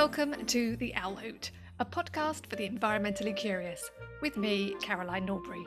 [0.00, 3.90] Welcome to The Owl Hoot, a podcast for the environmentally curious,
[4.22, 5.62] with me, Caroline Norbury.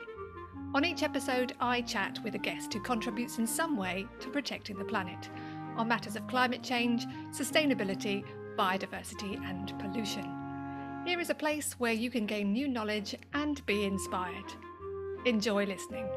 [0.74, 4.76] On each episode, I chat with a guest who contributes in some way to protecting
[4.76, 5.30] the planet
[5.76, 8.24] on matters of climate change, sustainability,
[8.56, 10.28] biodiversity, and pollution.
[11.06, 14.52] Here is a place where you can gain new knowledge and be inspired.
[15.26, 16.08] Enjoy listening.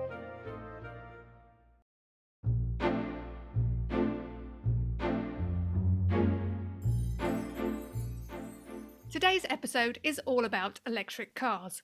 [9.19, 11.81] Today's episode is all about electric cars,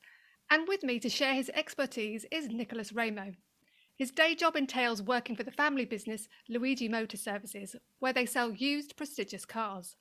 [0.52, 3.34] and with me to share his expertise is Nicolas Raimo.
[3.96, 8.52] His day job entails working for the family business Luigi Motor Services, where they sell
[8.52, 9.96] used prestigious cars.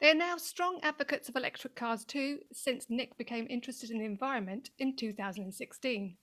[0.00, 4.06] They are now strong advocates of electric cars too, since Nick became interested in the
[4.06, 6.16] environment in 2016.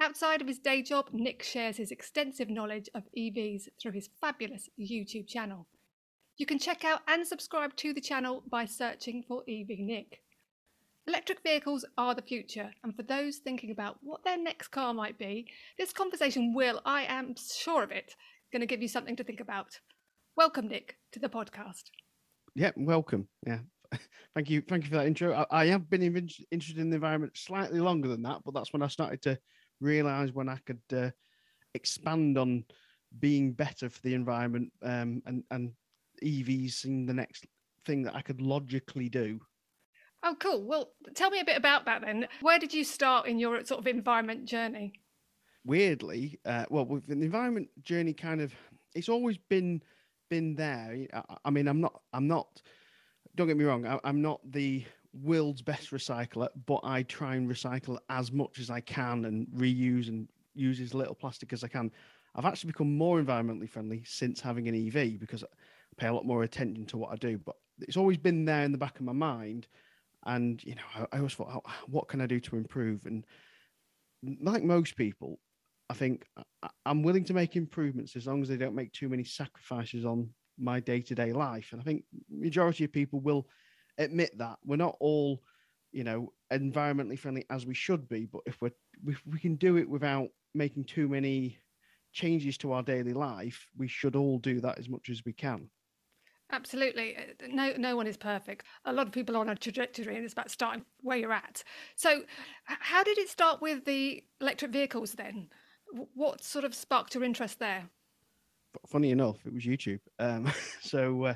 [0.00, 4.68] Outside of his day job, Nick shares his extensive knowledge of EVs through his fabulous
[4.76, 5.68] YouTube channel.
[6.38, 10.22] You can check out and subscribe to the channel by searching for EV Nick.
[11.06, 15.18] Electric vehicles are the future, and for those thinking about what their next car might
[15.18, 18.14] be, this conversation will, I am sure of it,
[18.50, 19.78] going to give you something to think about.
[20.34, 21.90] Welcome, Nick, to the podcast.
[22.54, 23.28] Yeah, welcome.
[23.46, 23.58] Yeah,
[24.34, 25.34] thank you, thank you for that intro.
[25.50, 28.72] I, I have been in, interested in the environment slightly longer than that, but that's
[28.72, 29.38] when I started to
[29.80, 31.10] realise when I could uh,
[31.74, 32.64] expand on
[33.18, 35.72] being better for the environment um, and and
[36.22, 37.46] EVs seemed the next
[37.84, 39.40] thing that I could logically do.
[40.22, 40.62] Oh, cool.
[40.62, 42.28] Well, tell me a bit about that then.
[42.40, 44.92] Where did you start in your sort of environment journey?
[45.64, 48.52] Weirdly, uh, well, with the environment journey, kind of,
[48.94, 49.82] it's always been
[50.30, 51.06] been there.
[51.12, 52.62] I, I mean, I'm not, I'm not.
[53.34, 53.86] Don't get me wrong.
[53.86, 54.84] I, I'm not the
[55.22, 60.08] world's best recycler, but I try and recycle as much as I can and reuse
[60.08, 61.90] and use as little plastic as I can.
[62.34, 65.44] I've actually become more environmentally friendly since having an EV because
[65.96, 67.38] pay a lot more attention to what I do.
[67.38, 69.66] But it's always been there in the back of my mind.
[70.24, 73.06] And, you know, I, I always thought, what can I do to improve?
[73.06, 73.24] And
[74.40, 75.40] like most people,
[75.90, 76.26] I think
[76.86, 80.30] I'm willing to make improvements as long as they don't make too many sacrifices on
[80.58, 81.68] my day-to-day life.
[81.72, 83.48] And I think majority of people will
[83.98, 85.42] admit that we're not all,
[85.90, 88.26] you know, environmentally friendly as we should be.
[88.26, 88.72] But if we're
[89.06, 91.58] if we can do it without making too many
[92.12, 95.68] changes to our daily life, we should all do that as much as we can.
[96.52, 97.16] Absolutely.
[97.16, 98.66] Uh, no, no one is perfect.
[98.84, 101.64] A lot of people are on a trajectory and it's about starting where you're at.
[101.96, 102.22] So,
[102.64, 105.48] how did it start with the electric vehicles then?
[106.14, 107.84] What sort of sparked your interest there?
[108.86, 110.00] Funny enough, it was YouTube.
[110.18, 110.50] Um,
[110.82, 111.34] so, uh,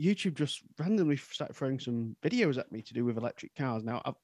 [0.00, 3.84] YouTube just randomly started throwing some videos at me to do with electric cars.
[3.84, 4.14] Now, I've,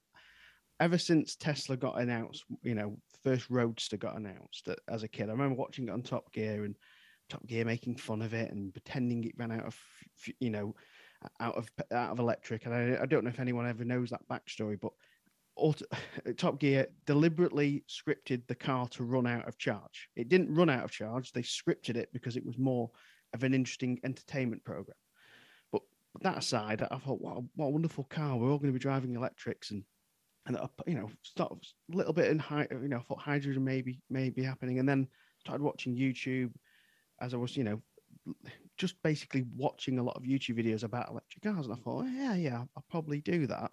[0.81, 5.29] ever since Tesla got announced, you know, first Roadster got announced uh, as a kid,
[5.29, 6.77] I remember watching it on Top Gear and
[7.33, 9.79] Top Gear making fun of it and pretending it ran out of,
[10.39, 10.75] you know,
[11.41, 12.67] out of out of electric.
[12.67, 14.93] And I, I don't know if anyone ever knows that backstory, but
[15.57, 15.87] Auto,
[16.37, 20.11] Top Gear deliberately scripted the car to run out of charge.
[20.15, 21.33] It didn't run out of charge.
[21.33, 22.91] They scripted it because it was more
[23.33, 24.99] of an interesting entertainment program.
[25.73, 25.83] But,
[26.13, 28.37] but that aside, I thought, what a, what a wonderful car.
[28.37, 29.85] We're all going to be driving electrics and
[30.45, 34.29] and you know, start a little bit in high, you know, thought hydrogen maybe may
[34.29, 35.07] be happening, and then
[35.39, 36.51] started watching YouTube,
[37.23, 37.81] as I was, you know,
[38.77, 41.67] just basically watching a lot of YouTube videos about electric cars.
[41.67, 43.71] And I thought, yeah, yeah, I'll probably do that.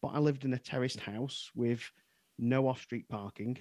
[0.00, 1.80] But I lived in a terraced house with
[2.38, 3.58] no off street parking.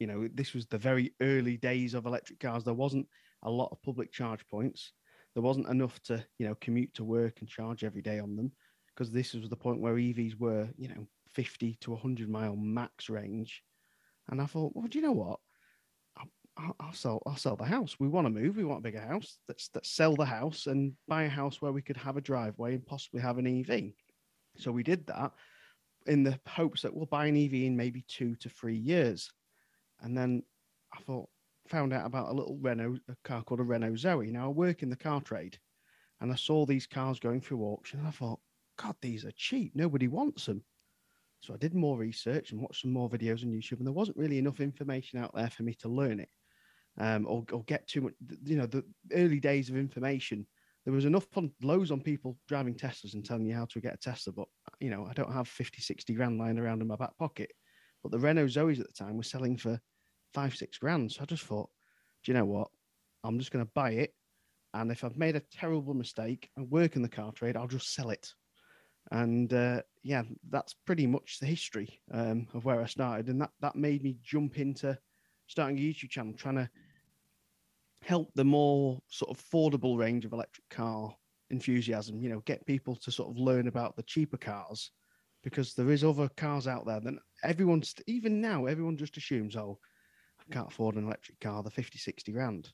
[0.00, 2.64] You know, this was the very early days of electric cars.
[2.64, 3.06] There wasn't
[3.44, 4.92] a lot of public charge points.
[5.34, 8.52] There wasn't enough to, you know, commute to work and charge every day on them
[8.88, 13.08] because this was the point where EVs were, you know, 50 to 100 mile max
[13.08, 13.62] range.
[14.28, 15.38] And I thought, well, do you know what?
[16.80, 17.22] I'll, sell.
[17.26, 17.96] I'll sell the house.
[17.98, 18.56] We want to move.
[18.56, 19.38] We want a bigger house.
[19.48, 22.74] Let's, let's sell the house and buy a house where we could have a driveway
[22.74, 23.92] and possibly have an EV.
[24.56, 25.32] So we did that
[26.06, 29.30] in the hopes that we'll buy an EV in maybe two to three years.
[30.00, 30.42] And then
[30.94, 31.28] I thought,
[31.68, 34.30] found out about a little Renault a car called a Renault Zoe.
[34.30, 35.58] Now I work in the car trade,
[36.20, 37.98] and I saw these cars going through auction.
[37.98, 38.40] And I thought,
[38.80, 39.72] God, these are cheap.
[39.74, 40.62] Nobody wants them.
[41.40, 44.16] So I did more research and watched some more videos on YouTube, and there wasn't
[44.16, 46.30] really enough information out there for me to learn it
[46.98, 48.14] um, or, or get too much.
[48.44, 50.46] You know, the early days of information,
[50.84, 53.94] there was enough on loads on people driving Teslas and telling you how to get
[53.94, 54.48] a Tesla, but
[54.80, 57.50] you know, I don't have 50, 60 grand lying around in my back pocket.
[58.02, 59.80] But the Renault Zoes at the time were selling for
[60.32, 61.12] five, six grand.
[61.12, 61.68] So I just thought,
[62.22, 62.68] do you know what?
[63.24, 64.14] I'm just going to buy it.
[64.74, 67.94] And if I've made a terrible mistake and work in the car trade, I'll just
[67.94, 68.32] sell it.
[69.10, 73.28] And uh, yeah, that's pretty much the history um, of where I started.
[73.28, 74.98] And that, that made me jump into
[75.46, 76.68] starting a YouTube channel, trying to
[78.06, 81.12] help the more sort of affordable range of electric car
[81.50, 82.20] enthusiasm.
[82.20, 84.92] You know, get people to sort of learn about the cheaper cars
[85.42, 87.00] because there is other cars out there.
[87.00, 89.78] Then everyone's even now everyone just assumes, oh,
[90.40, 91.64] I can't afford an electric car.
[91.64, 92.68] The 50, 60 grand.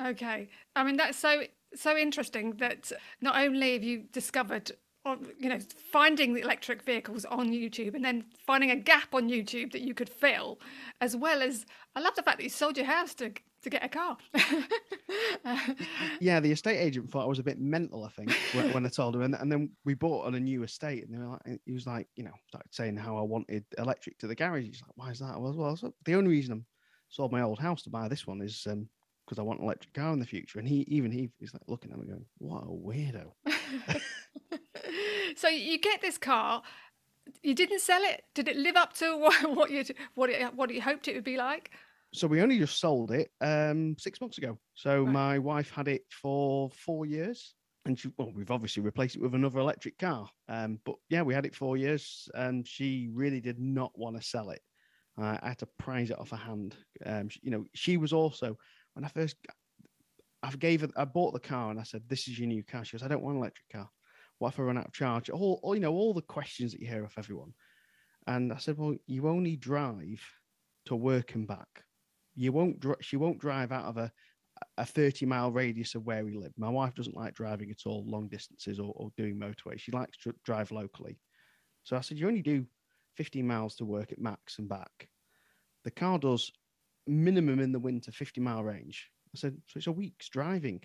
[0.00, 1.42] Okay, I mean that's so
[1.74, 4.70] so interesting that not only have you discovered
[5.36, 5.58] you know
[5.90, 9.92] finding the electric vehicles on YouTube and then finding a gap on YouTube that you
[9.92, 10.60] could fill,
[11.00, 11.66] as well as
[11.96, 13.32] I love the fact that you sold your house to
[13.62, 14.16] to get a car.
[16.20, 18.04] yeah, the estate agent thought I was a bit mental.
[18.04, 18.32] I think
[18.72, 21.18] when, I told him, and, and, then we bought on a new estate, and they
[21.18, 24.34] were like, he was like, you know, started saying how I wanted electric to the
[24.34, 24.64] garage.
[24.64, 25.34] He's like, why is that?
[25.34, 26.60] I Well, well, the only reason I
[27.08, 28.88] sold my old house to buy this one is um,
[29.24, 30.58] because I want an electric car in the future.
[30.58, 33.32] And he even he he's like looking at me going, what a weirdo.
[35.36, 36.62] so you get this car.
[37.42, 38.24] You didn't sell it.
[38.34, 39.84] Did it live up to what, what you
[40.14, 41.70] what it, what you hoped it would be like?
[42.14, 44.58] So we only just sold it um, six months ago.
[44.74, 45.12] So right.
[45.12, 47.54] my wife had it for four years,
[47.86, 50.28] and she, well, we've obviously replaced it with another electric car.
[50.48, 54.22] Um, but yeah, we had it four years, and she really did not want to
[54.22, 54.60] sell it.
[55.20, 56.76] Uh, I had to prize it off her hand.
[57.04, 58.56] Um, she, you know, she was also
[58.94, 59.36] when I first
[60.42, 62.84] I gave her, I bought the car and I said, "This is your new car."
[62.84, 63.88] She goes, "I don't want an electric car.
[64.38, 66.80] What if I run out of charge?" All, all you know, all the questions that
[66.80, 67.52] you hear of everyone.
[68.26, 70.22] And I said, "Well, you only drive
[70.86, 71.84] to work and back.
[72.34, 72.84] You won't.
[73.00, 74.12] She won't drive out of a
[74.78, 76.52] a 30 mile radius of where we live.
[76.56, 79.80] My wife doesn't like driving at all, long distances or, or doing motorways.
[79.80, 81.18] She likes to drive locally.
[81.84, 82.64] So I said, you only do
[83.16, 85.08] 15 miles to work at max and back.
[85.84, 86.50] The car does
[87.06, 89.10] minimum in the winter 50 mile range.
[89.34, 90.80] I said, so it's a week's driving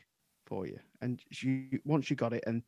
[0.46, 0.80] for you.
[1.02, 2.64] And she once she got it and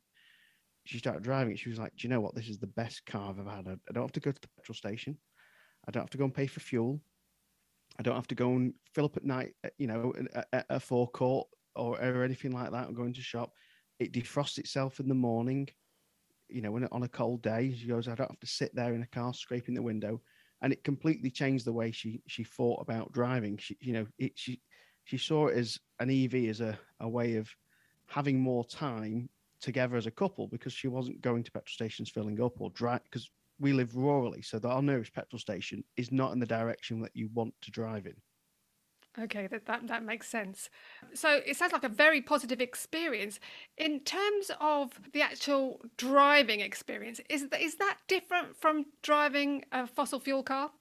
[0.85, 2.35] she started driving it, she was like, Do you know what?
[2.35, 3.67] This is the best car I've ever had.
[3.67, 5.17] I don't have to go to the petrol station.
[5.87, 7.01] I don't have to go and pay for fuel.
[7.99, 10.13] I don't have to go and fill up at night, uh, you know,
[10.53, 13.51] at a forecourt or, or anything like that, or going to shop.
[13.99, 15.67] It defrosts itself in the morning,
[16.47, 17.75] you know, when on a cold day.
[17.77, 20.21] She goes, I don't have to sit there in a car scraping the window
[20.61, 23.57] and it completely changed the way she she thought about driving.
[23.57, 24.61] She, you know, it, she
[25.05, 27.49] she saw it as an EV as a, a way of
[28.07, 29.29] having more time
[29.61, 33.03] together as a couple because she wasn't going to petrol stations filling up or drive
[33.03, 33.29] because
[33.59, 37.15] we live rurally, so that our nearest petrol station is not in the direction that
[37.15, 38.15] you want to drive in.
[39.19, 40.69] Okay, that, that, that makes sense.
[41.13, 43.39] So it sounds like a very positive experience.
[43.77, 50.19] In terms of the actual driving experience, is, is that different from driving a fossil
[50.19, 50.71] fuel car?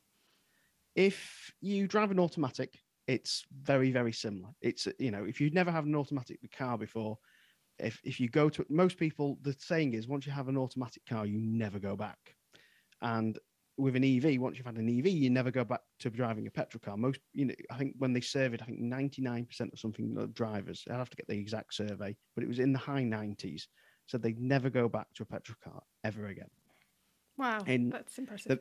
[0.95, 4.51] If you drive an automatic, it's very, very similar.
[4.61, 7.19] It's, you know, if you've never had an automatic car before,
[7.79, 11.05] if, if you go to most people, the saying is once you have an automatic
[11.07, 12.19] car, you never go back.
[13.03, 13.39] And
[13.77, 16.50] with an EV, once you've had an EV, you never go back to driving a
[16.50, 16.97] petrol car.
[16.97, 20.85] Most, you know, I think when they surveyed, I think 99% of something of drivers,
[20.91, 23.62] I'd have to get the exact survey, but it was in the high 90s,
[24.06, 26.50] said they'd never go back to a petrol car ever again.
[27.37, 28.59] Wow, and that's impressive.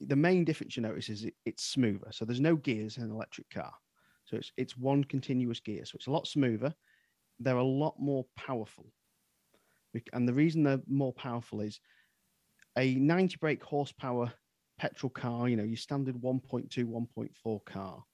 [0.00, 2.08] The, the main difference you notice is it, it's smoother.
[2.10, 3.72] So there's no gears in an electric car.
[4.24, 5.84] So it's, it's one continuous gear.
[5.84, 6.74] So it's a lot smoother.
[7.38, 8.86] They're a lot more powerful.
[10.12, 11.80] And the reason they're more powerful is
[12.78, 14.32] a 90 brake horsepower
[14.78, 18.04] petrol car, you know, your standard 1.2, 1.4 car,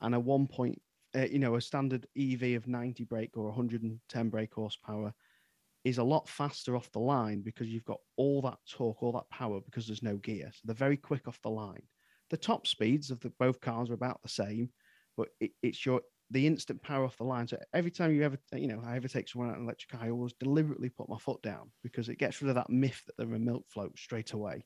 [0.00, 0.46] and a 1.
[0.46, 0.80] Point,
[1.14, 5.12] uh, you know, a standard EV of 90 brake or 110 brake horsepower
[5.84, 9.30] is a lot faster off the line because you've got all that torque, all that
[9.30, 10.50] power because there's no gear.
[10.52, 11.82] So they're very quick off the line.
[12.30, 14.70] The top speeds of the, both cars are about the same,
[15.16, 17.46] but it, it's your the instant power off the line.
[17.46, 20.00] So every time you ever, you know, I ever take someone out an electric car,
[20.02, 23.16] I always deliberately put my foot down because it gets rid of that myth that
[23.16, 24.64] they're a milk float straight away.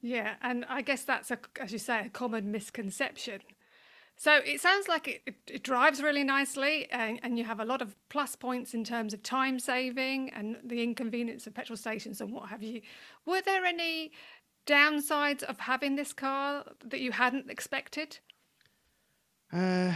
[0.00, 3.40] Yeah, and I guess that's a, as you say, a common misconception.
[4.16, 7.64] So it sounds like it, it, it drives really nicely, and, and, you have a
[7.64, 12.20] lot of plus points in terms of time saving and the inconvenience of petrol stations
[12.20, 12.82] and what have you.
[13.26, 14.12] Were there any
[14.66, 18.18] downsides of having this car that you hadn't expected?
[19.52, 19.94] Uh,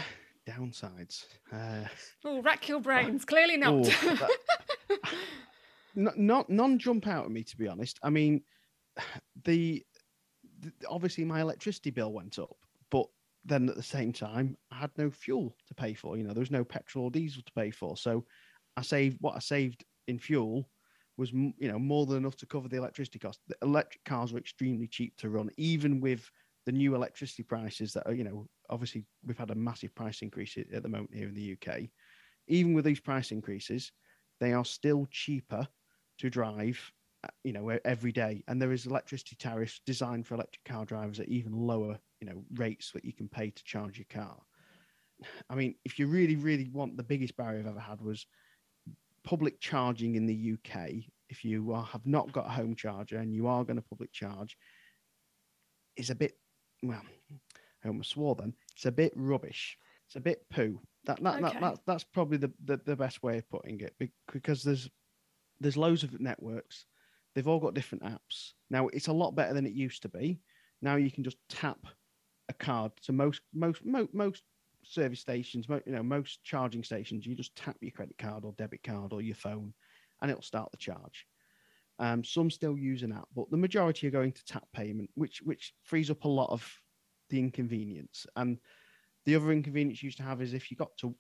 [0.49, 1.27] downsides.
[1.53, 1.87] Uh,
[2.25, 3.23] oh, rack your brains.
[3.23, 3.75] Uh, Clearly not.
[3.75, 4.31] Oh, that,
[5.95, 7.99] not, not none jump out at me to be honest.
[8.03, 8.43] I mean,
[9.45, 9.85] the
[10.89, 12.57] obviously my electricity bill went up,
[12.91, 13.07] but
[13.45, 16.17] then at the same time, I had no fuel to pay for.
[16.17, 17.97] You know, there was no petrol or diesel to pay for.
[17.97, 18.25] So
[18.77, 20.69] I saved what I saved in fuel
[21.17, 23.41] was you know more than enough to cover the electricity cost.
[23.49, 26.31] The electric cars are extremely cheap to run, even with
[26.69, 30.59] the new electricity prices that are you know obviously we've had a massive price increase
[30.59, 31.85] at the moment here in the UK.
[32.47, 33.91] Even with these price increases,
[34.39, 35.67] they are still cheaper
[36.19, 36.79] to drive
[37.25, 38.45] uh, you know every day.
[38.49, 42.45] And there is electricity tariffs designed for electric car drivers at even lower you know
[42.57, 44.37] rates that you can pay to charge your car.
[45.49, 48.27] I mean if you really really want the biggest barrier i've ever had was
[49.25, 50.91] public charging in the UK,
[51.31, 54.13] if you are, have not got a home charger and you are going to public
[54.13, 54.59] charge,
[55.97, 56.35] is a bit,
[56.83, 57.03] well,
[57.85, 59.79] I almost swore then, it's a bit rubbish.
[60.07, 60.81] It's a bit poo.
[61.05, 61.43] That, that, Okay.
[61.43, 63.95] that, that that's probably the, the, the best way of putting it
[64.33, 64.91] because there's
[65.61, 66.87] there's loads of networks.
[67.35, 68.53] They've all got different apps.
[68.71, 70.41] Now it's a lot better than it used to be.
[70.83, 71.79] Now you can just tap
[72.49, 72.93] a card.
[73.01, 74.43] So most most most, most
[74.85, 78.83] service stations, you know, most charging stations, you just tap your credit card or debit
[78.83, 79.75] card or your phone,
[80.23, 81.27] and it'll start the charge.
[81.99, 85.41] Um, some still use an app, but the majority are going to tap payment, which
[85.43, 86.65] which frees up a lot of
[87.29, 88.27] the inconvenience.
[88.37, 88.59] And
[89.25, 91.15] the other inconvenience you used to have is if you got to,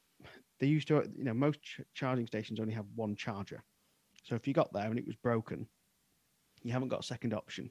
[0.61, 3.63] they used to, you know, most ch- charging stations only have one charger.
[4.23, 5.67] So if you got there and it was broken,
[6.63, 7.71] you haven't got a second option.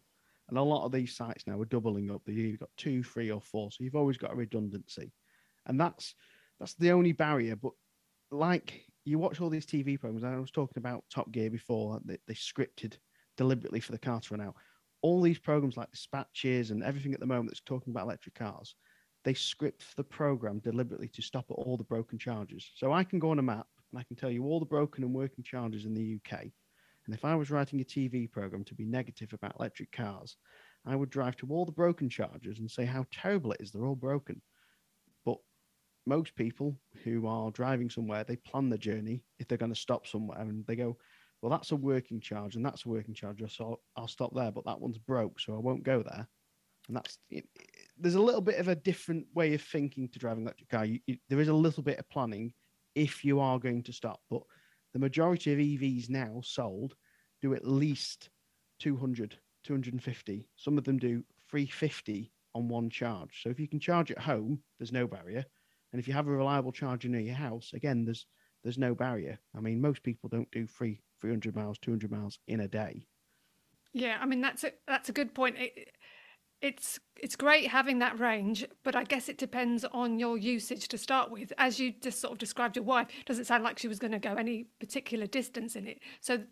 [0.50, 2.22] And a lot of these sites now are doubling up.
[2.26, 3.72] You've got two, three, or four.
[3.72, 5.12] So you've always got a redundancy.
[5.66, 6.16] And that's
[6.60, 7.56] that's the only barrier.
[7.56, 7.74] But
[8.32, 12.18] like you watch all these TV programs, I was talking about Top Gear before, they,
[12.28, 12.98] they scripted
[13.38, 14.56] deliberately for the car to run out.
[15.02, 18.76] All these programs like Dispatches and everything at the moment that's talking about electric cars,
[19.24, 22.72] they script the program deliberately to stop at all the broken chargers.
[22.76, 25.04] So I can go on a map and I can tell you all the broken
[25.04, 26.42] and working chargers in the UK.
[27.06, 30.36] And if I was writing a TV program to be negative about electric cars,
[30.86, 33.72] I would drive to all the broken chargers and say how terrible it is.
[33.72, 34.42] They're all broken.
[36.08, 40.08] Most people who are driving somewhere, they plan the journey if they're going to stop
[40.08, 40.98] somewhere and they go,
[41.42, 43.42] well, that's a working charge and that's a working charge.
[43.56, 45.40] So I'll stop there, but that one's broke.
[45.40, 46.28] So I won't go there.
[46.88, 50.20] And that's it, it- there's a little bit of a different way of thinking to
[50.20, 50.86] driving electric car.
[50.86, 52.54] You, you, there is a little bit of planning
[52.96, 54.44] if you are going to stop, but
[54.94, 56.96] the majority of EVs now sold
[57.42, 58.30] do at least
[58.80, 60.48] 200, 250.
[60.56, 63.42] Some of them do 350 on one charge.
[63.44, 65.46] So if you can charge at home, there's no barrier.
[65.98, 68.28] And if you have a reliable charger near your house, again, there's
[68.62, 69.40] there's no barrier.
[69.56, 73.08] I mean, most people don't do three 300 miles, 200 miles in a day.
[73.94, 75.56] Yeah, I mean that's a that's a good point.
[75.58, 75.90] It,
[76.62, 81.00] it's it's great having that range, but I guess it depends on your usage to
[81.00, 81.52] start with.
[81.58, 84.20] As you just sort of described your wife, doesn't sound like she was going to
[84.20, 85.98] go any particular distance in it.
[86.22, 86.44] So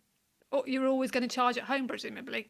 [0.52, 2.48] oh, you're always going to charge at home, presumably.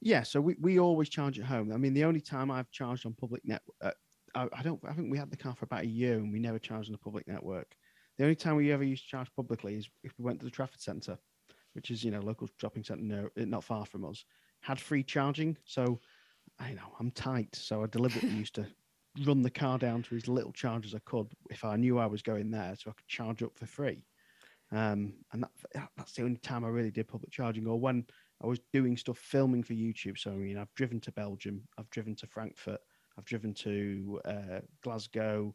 [0.00, 1.74] Yeah, so we, we always charge at home.
[1.74, 3.90] I mean, the only time I've charged on public network, uh,
[4.34, 6.38] I, I don't, I think we had the car for about a year and we
[6.38, 7.74] never charged on the public network.
[8.18, 10.50] The only time we ever used to charge publicly is if we went to the
[10.50, 11.18] Trafford Centre,
[11.74, 14.24] which is you know local shopping centre no, not far from us,
[14.60, 15.56] had free charging.
[15.64, 16.00] So
[16.58, 18.66] I know I'm tight, so I deliberately used to
[19.26, 22.06] run the car down to as little charge as I could if I knew I
[22.06, 24.04] was going there, so I could charge up for free.
[24.70, 28.06] Um, and that, that's the only time I really did public charging, or when
[28.42, 30.18] I was doing stuff filming for YouTube.
[30.18, 32.80] So I mean, I've driven to Belgium, I've driven to Frankfurt,
[33.22, 35.54] I've driven to uh, Glasgow,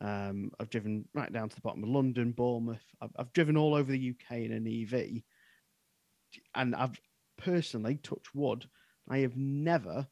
[0.00, 2.84] um, I've driven right down to the bottom of London, Bournemouth.
[3.02, 5.22] I've, I've driven all over the UK in an EV,
[6.54, 6.98] and I've
[7.36, 8.66] personally, touched wood,
[9.10, 10.06] I have never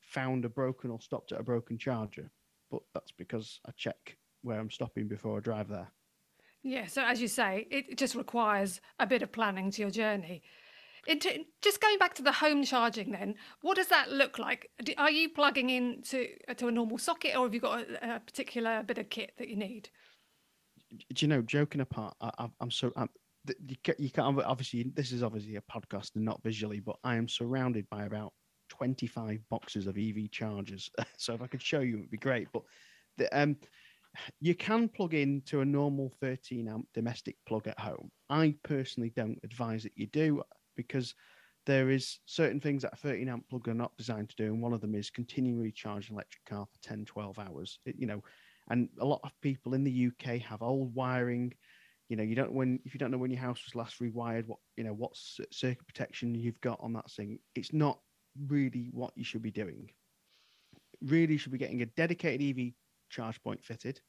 [0.00, 2.30] found a broken or stopped at a broken charger.
[2.70, 5.90] But that's because I check where I'm stopping before I drive there.
[6.62, 10.42] Yeah, so as you say, it just requires a bit of planning to your journey.
[11.06, 14.70] Into, just going back to the home charging, then, what does that look like?
[14.98, 18.20] Are you plugging in to, to a normal socket, or have you got a, a
[18.20, 19.88] particular bit of kit that you need?
[21.14, 23.08] do you know, joking apart, I, I'm so I'm,
[23.66, 27.16] you, ca- you can't obviously this is obviously a podcast and not visually, but I
[27.16, 28.32] am surrounded by about
[28.70, 30.90] 25 boxes of EV chargers.
[31.16, 32.48] so if I could show you, it'd be great.
[32.52, 32.62] But
[33.18, 33.56] the, um,
[34.40, 38.10] you can plug into a normal 13 amp domestic plug at home.
[38.28, 40.42] I personally don't advise that you do
[40.76, 41.14] because
[41.64, 44.60] there is certain things that a 13 amp plug are not designed to do, and
[44.60, 47.78] one of them is continually charge an electric car for 10, 12 hours.
[47.84, 48.22] It- you know,
[48.68, 51.52] and a lot of people in the UK have old wiring.
[52.08, 54.46] You know, you don't when if you don't know when your house was last rewired,
[54.46, 57.38] what you know what circuit protection you've got on that thing.
[57.54, 58.00] It's not
[58.48, 59.90] really what you should be doing.
[61.00, 62.74] Really, should be getting a dedicated EV
[63.08, 64.00] charge point fitted.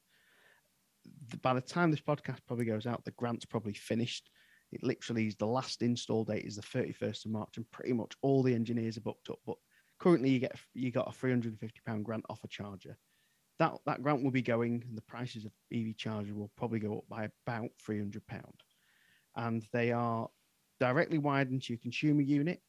[1.42, 4.30] By the time this podcast probably goes out, the grant's probably finished.
[4.74, 8.12] It literally is the last install date is the 31st of March, and pretty much
[8.22, 9.38] all the engineers are booked up.
[9.46, 9.56] But
[9.98, 12.96] currently, you get you got a 350 pound grant off a charger
[13.58, 16.98] that that grant will be going and the prices of EV charger will probably go
[16.98, 18.62] up by about 300 pound
[19.36, 20.28] and they are
[20.80, 22.60] directly wired into your consumer unit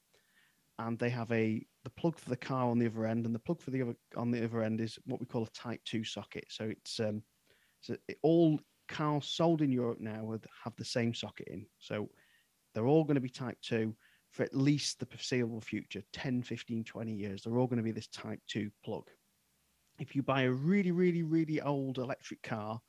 [0.80, 3.40] and they have a the plug for the car on the other end and the
[3.40, 6.04] plug for the other on the other end is what we call a type 2
[6.04, 7.22] socket so it's um
[7.82, 12.10] so it, all cars sold in Europe now have the same socket in so
[12.74, 13.96] they're all going to be type 2
[14.32, 17.92] for at least the foreseeable future 10 15 20 years they're all going to be
[17.92, 19.10] this type 2 plug
[20.00, 22.80] if you buy a really, really, really old electric car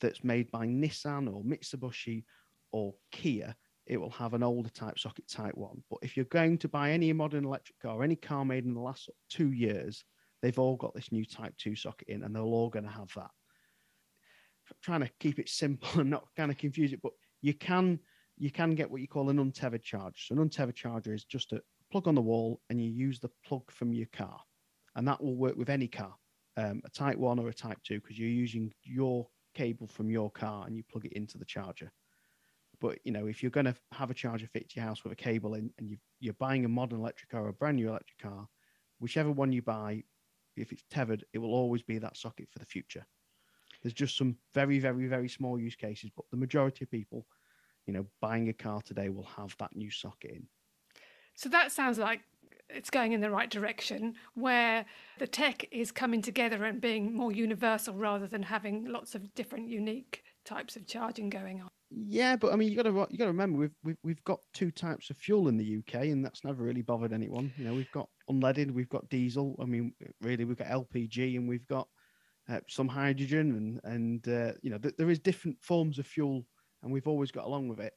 [0.00, 2.24] that's made by Nissan or Mitsubishi
[2.72, 3.54] or Kia,
[3.86, 5.82] it will have an older type socket, Type One.
[5.90, 8.80] But if you're going to buy any modern electric car, any car made in the
[8.80, 10.04] last two years,
[10.42, 13.12] they've all got this new Type Two socket in, and they're all going to have
[13.16, 13.30] that.
[14.82, 17.12] Trying to keep it simple and not kind of confuse it, but
[17.42, 17.98] you can
[18.36, 20.26] you can get what you call an untethered charge.
[20.26, 21.62] So an untethered charger is just a
[21.92, 24.40] plug on the wall, and you use the plug from your car,
[24.96, 26.14] and that will work with any car,
[26.56, 30.30] um, a Type One or a Type Two, because you're using your cable from your
[30.30, 31.92] car and you plug it into the charger.
[32.80, 35.12] But you know, if you're going to have a charger fit to your house with
[35.12, 37.88] a cable in, and you, are buying a modern electric car or a brand new
[37.88, 38.48] electric car,
[38.98, 40.02] whichever one you buy,
[40.56, 43.06] if it's tethered, it will always be that socket for the future.
[43.84, 47.26] There's just some very, very, very small use cases, but the majority of people,
[47.86, 50.46] you know, buying a car today will have that new socket in.
[51.34, 52.22] So that sounds like
[52.70, 54.86] it's going in the right direction where
[55.18, 59.68] the tech is coming together and being more universal rather than having lots of different
[59.68, 61.70] unique types of charging going on.
[61.90, 64.40] Yeah, but I mean, you got to you got to remember we've, we've we've got
[64.52, 67.52] two types of fuel in the UK, and that's never really bothered anyone.
[67.56, 69.56] You know, we've got unleaded, we've got diesel.
[69.60, 71.86] I mean, really, we've got LPG, and we've got
[72.48, 76.46] uh, some hydrogen, and and uh, you know, th- there is different forms of fuel,
[76.82, 77.94] and we've always got along with it.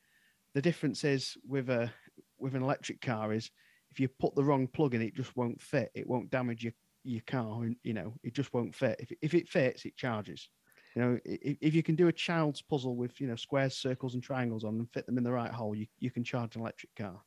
[0.53, 1.91] The difference is with a
[2.39, 3.51] with an electric car is
[3.91, 5.91] if you put the wrong plug in, it just won't fit.
[5.95, 6.73] It won't damage your
[7.03, 8.97] your car, and you know, it just won't fit.
[8.99, 10.49] If if it fits, it charges.
[10.95, 14.13] You know, if, if you can do a child's puzzle with you know squares, circles,
[14.13, 16.61] and triangles on and fit them in the right hole, you, you can charge an
[16.61, 17.21] electric car.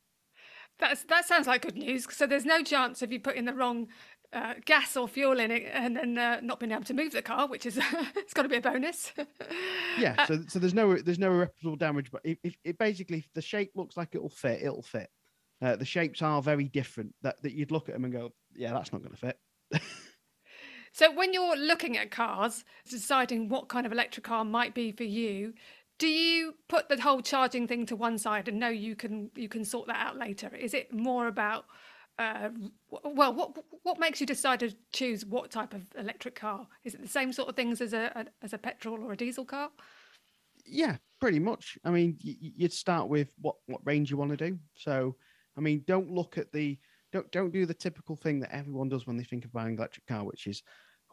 [0.79, 2.07] That's that sounds like good news.
[2.13, 3.87] So there's no chance of you putting the wrong
[4.33, 7.21] uh, gas or fuel in it and then uh, not being able to move the
[7.21, 7.79] car, which is
[8.15, 9.11] it's got to be a bonus.
[9.97, 10.15] yeah.
[10.17, 13.33] Uh, so so there's no there's no irreparable damage, but if, if it basically if
[13.33, 15.09] the shape looks like it'll fit, it'll fit.
[15.61, 17.13] Uh, the shapes are very different.
[17.21, 19.39] That that you'd look at them and go, yeah, that's not going to fit.
[20.91, 25.03] So when you're looking at cars, deciding what kind of electric car might be for
[25.03, 25.53] you,
[25.97, 29.47] do you put the whole charging thing to one side and know you can you
[29.47, 30.53] can sort that out later?
[30.55, 31.65] Is it more about
[32.21, 32.49] uh,
[33.03, 36.67] well, what what makes you decide to choose what type of electric car?
[36.83, 39.17] Is it the same sort of things as a, a as a petrol or a
[39.17, 39.71] diesel car?
[40.65, 41.77] Yeah, pretty much.
[41.83, 44.59] I mean, you'd start with what what range you want to do.
[44.75, 45.15] So,
[45.57, 46.77] I mean, don't look at the
[47.11, 49.77] don't don't do the typical thing that everyone does when they think of buying an
[49.77, 50.61] electric car, which is,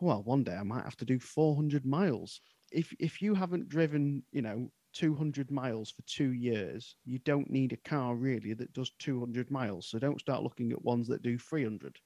[0.01, 2.41] well, one day I might have to do 400 miles.
[2.71, 7.73] If if you haven't driven, you know, 200 miles for two years, you don't need
[7.73, 9.87] a car really that does 200 miles.
[9.87, 12.01] So don't start looking at ones that do 300.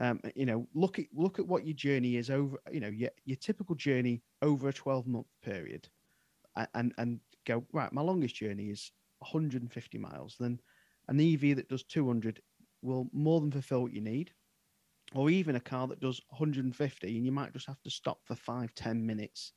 [0.00, 2.58] Um, you know, look at look at what your journey is over.
[2.70, 5.88] You know, your your typical journey over a 12 month period,
[6.74, 7.92] and and go right.
[7.92, 10.36] My longest journey is 150 miles.
[10.38, 10.60] Then
[11.08, 12.42] an EV that does 200
[12.82, 14.32] will more than fulfill what you need.
[15.14, 18.34] Or even a car that does 150 and you might just have to stop for
[18.34, 19.52] five, 10 minutes.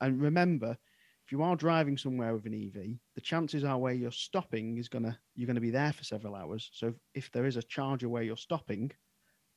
[0.00, 0.76] And remember,
[1.24, 4.88] if you are driving somewhere with an EV, the chances are where you're stopping is
[4.88, 6.70] gonna you're gonna be there for several hours.
[6.74, 8.90] So if, if there is a charger where you're stopping,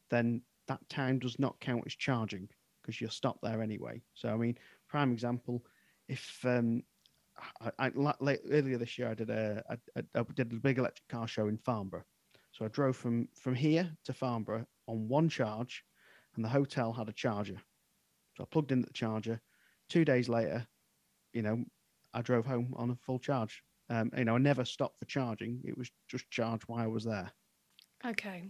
[0.10, 2.47] then that time does not count as charging
[2.82, 4.01] because you're stopped there anyway.
[4.13, 5.65] So I mean, prime example,
[6.08, 6.84] if um,
[7.60, 11.08] I, I, late, earlier this year I did a I, I did a big electric
[11.10, 12.06] car show in Farnborough,
[12.53, 15.84] so I drove from from here to Farnborough on one charge,
[16.36, 17.62] and the hotel had a charger.
[18.38, 19.41] So I plugged in the charger.
[19.89, 20.67] Two days later,
[21.38, 21.63] you know,
[22.15, 23.62] I drove home on a full charge.
[23.91, 25.62] Um, you know, I never stopped for charging.
[25.63, 27.32] It was just charged while I was there.
[28.06, 28.50] Okay,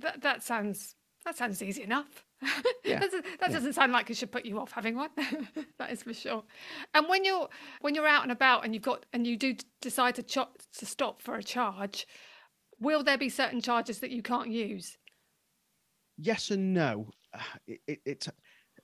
[0.00, 0.94] that that sounds
[1.26, 2.24] that sounds easy enough.
[2.84, 3.00] Yeah.
[3.00, 5.10] that, that doesn't sound like it should put you off having one.
[5.80, 6.44] that is for sure.
[6.94, 7.48] And when you're
[7.80, 10.86] when you're out and about and you've got and you do decide to ch- to
[10.86, 12.06] stop for a charge,
[12.78, 14.98] will there be certain charges that you can't use?
[16.16, 17.10] Yes and no.
[17.66, 18.28] It, it, it's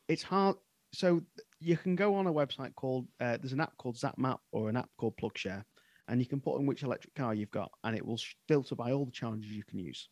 [0.08, 0.56] it's hard.
[0.92, 1.22] So
[1.62, 4.76] you can go on a website called uh, there's an app called ZapMap or an
[4.76, 5.62] app called PlugShare,
[6.08, 8.92] and you can put in which electric car you've got, and it will filter by
[8.92, 10.08] all the charges you can use.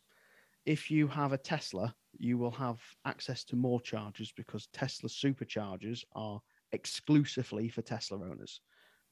[0.65, 6.03] If you have a Tesla, you will have access to more chargers because Tesla superchargers
[6.13, 6.39] are
[6.71, 8.61] exclusively for Tesla owners.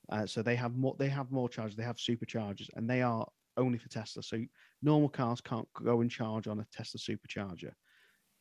[0.10, 0.96] Uh, so they have more.
[0.98, 1.76] They have more chargers.
[1.76, 4.24] They have superchargers, and they are only for Tesla.
[4.24, 4.44] So
[4.82, 7.72] normal cars can't go and charge on a Tesla supercharger.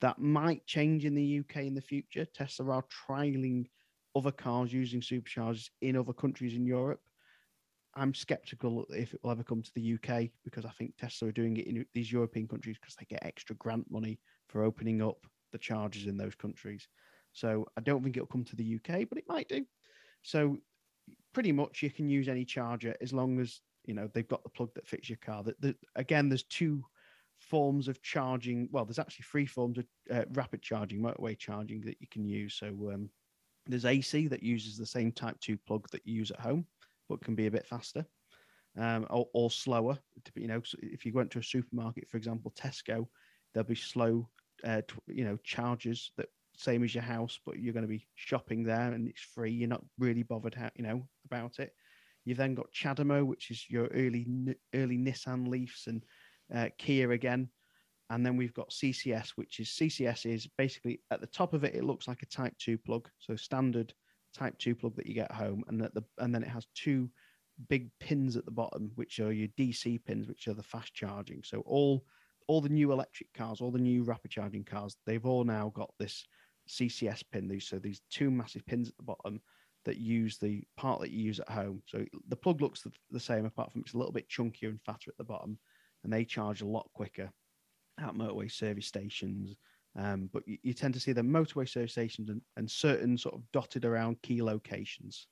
[0.00, 2.24] That might change in the UK in the future.
[2.24, 3.66] Tesla are trialing
[4.18, 7.00] other cars using superchargers in other countries in Europe.
[7.94, 11.32] I'm skeptical if it will ever come to the UK because I think Tesla are
[11.32, 15.26] doing it in these European countries because they get extra grant money for opening up
[15.52, 16.86] the charges in those countries.
[17.32, 19.64] So I don't think it'll come to the UK, but it might do.
[20.22, 20.58] So
[21.32, 24.50] pretty much you can use any charger as long as you know they've got the
[24.50, 25.42] plug that fits your car.
[25.44, 26.84] That again, there's two
[27.38, 28.68] forms of charging.
[28.70, 32.54] Well, there's actually three forms of uh, rapid charging, motorway charging that you can use.
[32.54, 33.10] So um,
[33.68, 36.66] there's AC that uses the same Type Two plug that you use at home,
[37.08, 38.04] but can be a bit faster.
[38.76, 39.98] um, or, or slower.
[40.34, 43.06] You know, if you went to a supermarket, for example, Tesco,
[43.52, 44.28] there'll be slow,
[44.64, 48.64] uh, you know, charges that same as your house, but you're going to be shopping
[48.64, 49.50] there and it's free.
[49.52, 51.72] You're not really bothered, how, you know, about it.
[52.24, 54.26] You've then got CHAdeMO, which is your early
[54.74, 56.04] early Nissan Leafs and
[56.54, 57.48] uh, Kia again,
[58.10, 61.74] and then we've got CCS, which is CCS is basically at the top of it.
[61.74, 63.92] It looks like a Type Two plug, so standard
[64.34, 67.10] Type Two plug that you get home, and that the and then it has two
[67.68, 71.42] big pins at the bottom, which are your DC pins, which are the fast charging.
[71.42, 72.04] So all
[72.46, 75.92] all the new electric cars, all the new rapid charging cars, they've all now got
[75.98, 76.24] this
[76.68, 77.46] CCS pin.
[77.48, 79.40] These so these two massive pins at the bottom
[79.84, 81.82] that use the part that you use at home.
[81.86, 84.80] So the plug looks the, the same, apart from it's a little bit chunkier and
[84.82, 85.58] fatter at the bottom,
[86.04, 87.30] and they charge a lot quicker
[88.00, 89.56] at motorway service stations.
[89.96, 93.34] Um, but you, you, tend to see the motorway service stations and, and certain sort
[93.34, 95.26] of dotted around key locations.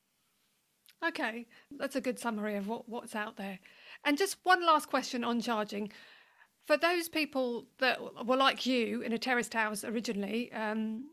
[1.07, 1.47] Okay,
[1.79, 3.59] that's a good summary of what, what's out there.
[4.05, 5.93] And just one last question on charging.
[6.67, 11.05] For those people that were like you in a terraced house originally, um,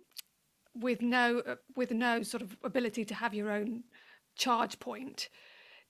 [0.75, 3.83] with no uh, with no sort of ability to have your own
[4.35, 5.29] charge point,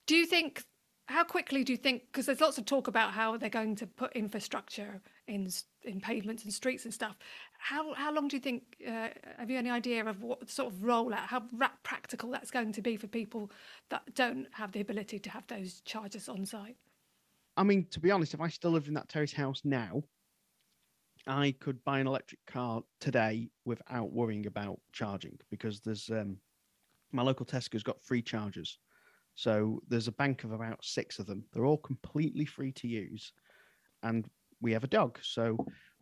[0.08, 0.64] do you think?
[1.08, 2.04] How quickly do you think?
[2.12, 5.50] Because there's lots of talk about how they're going to put infrastructure in
[5.84, 7.18] in pavements and streets and stuff.
[7.60, 8.64] How how long do you think?
[8.86, 11.44] Uh, have you any idea of what sort of rollout, how
[11.84, 13.52] practical that's going to be for people
[13.90, 16.78] that don't have the ability to have those chargers on site?
[17.56, 20.04] I mean, to be honest, if I still lived in that terrace house now,
[21.28, 26.38] I could buy an electric car today without worrying about charging because there's um,
[27.12, 28.80] my local Tesco's got free chargers.
[29.36, 31.46] So there's a bank of about six of them.
[31.54, 33.32] They're all completely free to use.
[34.04, 34.28] And
[34.64, 35.20] we have a dog.
[35.22, 35.58] So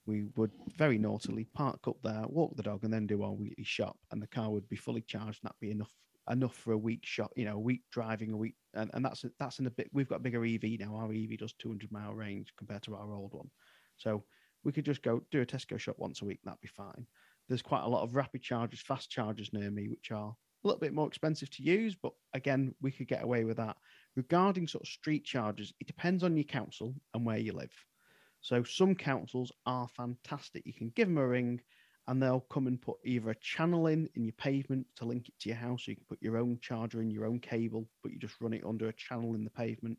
[0.05, 3.63] we would very naughtily park up there, walk the dog, and then do our weekly
[3.63, 3.97] shop.
[4.11, 5.91] And the car would be fully charged, and that'd be enough
[6.29, 7.31] enough for a week shot.
[7.35, 9.89] You know, a week driving, a week, and, and that's that's in a bit.
[9.91, 10.95] We've got a bigger EV now.
[10.95, 13.49] Our EV does 200 mile range compared to our old one,
[13.97, 14.23] so
[14.63, 16.39] we could just go do a Tesco shop once a week.
[16.43, 17.05] That'd be fine.
[17.49, 20.79] There's quite a lot of rapid chargers, fast chargers near me, which are a little
[20.79, 23.75] bit more expensive to use, but again, we could get away with that.
[24.15, 27.73] Regarding sort of street chargers, it depends on your council and where you live.
[28.41, 30.65] So some councils are fantastic.
[30.65, 31.61] You can give them a ring
[32.07, 35.39] and they'll come and put either a channel in in your pavement to link it
[35.39, 35.85] to your house.
[35.85, 38.53] So you can put your own charger in your own cable, but you just run
[38.53, 39.97] it under a channel in the pavement.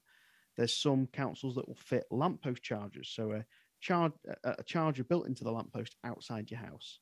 [0.57, 3.13] There's some councils that will fit lamppost chargers.
[3.15, 3.45] So a,
[3.81, 4.13] charge,
[4.45, 6.99] a charger built into the lamppost outside your house.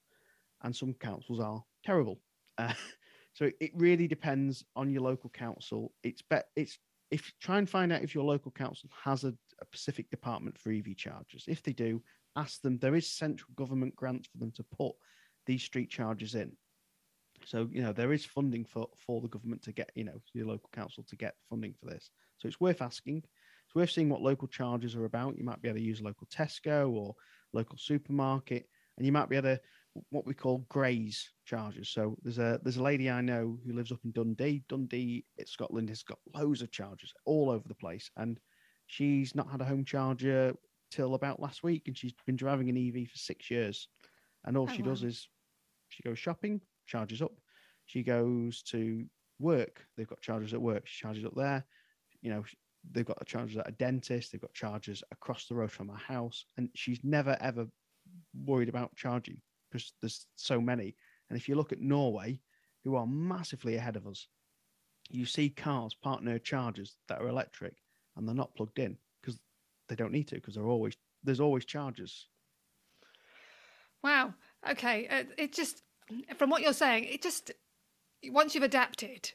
[0.63, 2.21] And some councils are terrible.
[2.59, 2.75] Uh,
[3.33, 5.93] so it really depends on your local council.
[6.03, 6.79] It's bet it's
[7.11, 10.97] if try and find out if your local council has a, a department for EV
[10.97, 11.45] chargers.
[11.47, 12.03] If they do,
[12.37, 12.79] ask them.
[12.79, 14.95] There is central government grants for them to put
[15.47, 16.53] these street chargers in.
[17.45, 20.47] So you know there is funding for for the government to get you know your
[20.47, 22.11] local council to get funding for this.
[22.39, 23.23] So it's worth asking.
[23.67, 25.39] It's worth seeing what local chargers are about.
[25.39, 27.15] You might be able to use local Tesco or
[27.53, 29.61] local supermarket, and you might be able to
[30.11, 31.91] what we call graze chargers.
[31.91, 34.65] So there's a there's a lady I know who lives up in Dundee.
[34.69, 38.39] Dundee, it's Scotland, has got loads of chargers all over the place, and
[38.91, 40.53] she's not had a home charger
[40.91, 43.87] till about last week, and she's been driving an EV for six years.
[44.45, 44.89] And all oh, she wow.
[44.89, 45.29] does is
[45.91, 47.33] she goes shopping, charges up.
[47.87, 49.05] She goes to
[49.39, 49.87] work.
[49.97, 50.89] They've got chargers at work.
[50.89, 51.65] She charges up there.
[52.21, 52.45] You know,
[52.91, 54.33] they've got the chargers at a dentist.
[54.33, 57.67] They've got chargers across the road from her house, and she's never ever
[58.45, 60.97] worried about charging because there's so many.
[61.29, 62.41] And if you look at Norway,
[62.83, 64.27] who are massively ahead of us,
[65.11, 67.75] you see cars parked near chargers that are electric
[68.21, 69.41] and they're not plugged in because
[69.89, 72.29] they don't need to because they're always there's always chargers.
[74.05, 74.35] Wow.
[74.69, 75.09] Okay.
[75.09, 75.83] Uh, it just
[76.37, 77.51] from what you're saying, it just
[78.27, 79.33] once you've adapted,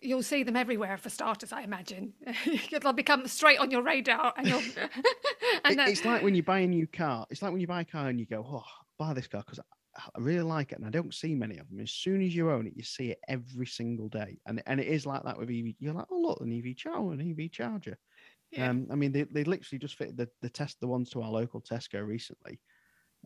[0.00, 1.52] you'll see them everywhere for starters.
[1.52, 2.14] I imagine
[2.82, 4.62] they'll become straight on your radar, and you'll.
[5.64, 5.88] and then...
[5.88, 7.26] It's like when you buy a new car.
[7.30, 8.64] It's like when you buy a car and you go, "Oh,
[8.98, 9.60] buy this car because
[9.94, 11.80] I really like it, and I don't see many of them.
[11.80, 14.86] As soon as you own it, you see it every single day, and and it
[14.86, 15.74] is like that with EV.
[15.78, 17.98] You're like, oh look, an EV charger, an EV charger.
[18.58, 21.30] Um, I mean, they, they literally just fitted the the test the ones to our
[21.30, 22.60] local Tesco recently,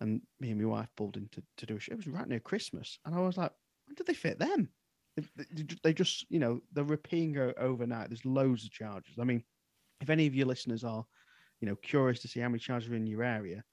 [0.01, 1.93] and me and my wife pulled in to, to do a show.
[1.93, 3.53] It was right near Christmas, and I was like,
[3.87, 4.69] when did they fit them?
[5.17, 8.09] They, they, they just, you know, they're repeating overnight.
[8.09, 9.17] There's loads of chargers.
[9.21, 9.43] I mean,
[10.01, 11.05] if any of your listeners are,
[11.61, 13.65] you know, curious to see how many chargers are in your area,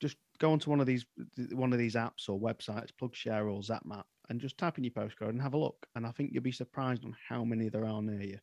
[0.00, 1.06] just go onto one of these
[1.52, 5.28] one of these apps or websites, PlugShare or ZapMap, and just type in your postcode
[5.30, 5.86] and have a look.
[5.94, 8.38] And I think you'll be surprised on how many there are near you.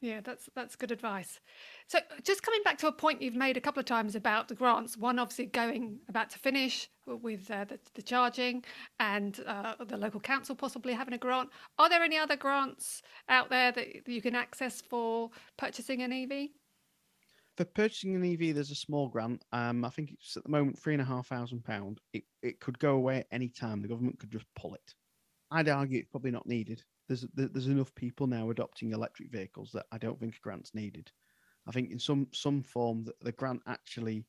[0.00, 1.40] Yeah, that's that's good advice.
[1.86, 4.54] So, just coming back to a point you've made a couple of times about the
[4.54, 4.96] grants.
[4.96, 8.64] One, obviously, going about to finish with uh, the, the, charging,
[8.98, 11.50] and uh, the local council possibly having a grant.
[11.78, 16.48] Are there any other grants out there that you can access for purchasing an EV?
[17.60, 19.44] for purchasing an EV, there's a small grant.
[19.52, 22.00] Um, I think it's at the moment three and a half thousand pound.
[22.14, 23.82] It it could go away at any time.
[23.82, 24.94] The government could just pull it.
[25.50, 26.82] I'd argue it's probably not needed.
[27.10, 31.10] There's there's enough people now adopting electric vehicles that I don't think a grant's needed.
[31.66, 34.28] I think in some some form that the grant actually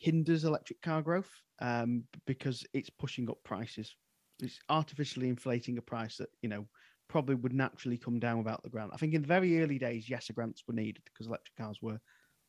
[0.00, 3.94] hinders electric car growth um, because it's pushing up prices.
[4.42, 6.66] It's artificially inflating a price that you know
[7.08, 8.90] probably would naturally come down without the grant.
[8.92, 11.78] I think in the very early days, yes, the grants were needed because electric cars
[11.80, 12.00] were